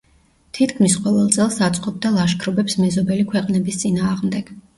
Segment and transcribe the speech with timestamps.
[0.57, 4.53] თითქმის ყოველ წელს აწყობდა ლაშქრობებს მეზობელი ქვეყნების წინააღმდეგ.